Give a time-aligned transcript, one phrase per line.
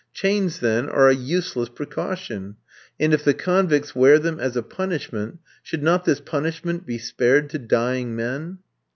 [0.13, 2.55] Chains, then, are a useless precaution;
[2.99, 7.51] and if the convicts wear them as a punishment, should not this punishment be spared
[7.51, 8.57] to dying men?